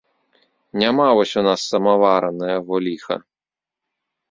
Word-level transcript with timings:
Няма 0.83 1.05
вось 1.19 1.33
у 1.41 1.43
нас 1.49 1.67
самавара, 1.75 2.29
на 2.41 2.45
яго 2.57 2.75
ліха. 2.89 3.21